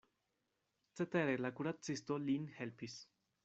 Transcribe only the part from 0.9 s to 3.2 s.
Cetere la kuracisto lin helpis.